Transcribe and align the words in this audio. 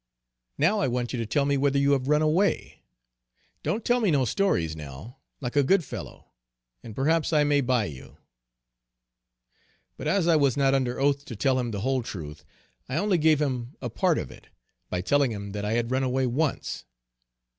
"Now 0.57 0.79
I 0.79 0.87
want 0.87 1.13
you 1.13 1.19
to 1.19 1.27
tell 1.27 1.45
me 1.45 1.57
whether 1.57 1.77
you 1.77 1.91
have 1.91 2.07
run 2.07 2.23
away? 2.23 2.81
Don't 3.61 3.85
tell 3.85 3.99
me 4.01 4.09
no 4.09 4.25
stories 4.25 4.75
now, 4.75 5.19
like 5.41 5.55
a 5.55 5.61
good 5.61 5.83
fellow, 5.85 6.31
and 6.81 6.95
perhaps 6.95 7.31
I 7.31 7.43
may 7.43 7.61
buy 7.61 7.85
you." 7.85 8.17
But 9.97 10.07
as 10.07 10.27
I 10.27 10.37
was 10.37 10.57
not 10.57 10.73
under 10.73 10.99
oath 10.99 11.23
to 11.25 11.35
tell 11.35 11.59
him 11.59 11.69
the 11.69 11.81
whole 11.81 12.01
truth, 12.01 12.43
I 12.89 12.97
only 12.97 13.19
gave 13.19 13.39
him 13.39 13.75
a 13.79 13.91
part 13.91 14.17
of 14.17 14.31
it, 14.31 14.47
by 14.89 15.01
telling 15.01 15.31
him 15.31 15.51
that 15.51 15.65
I 15.65 15.73
had 15.73 15.91
run 15.91 16.01
away 16.01 16.25
once. 16.25 16.83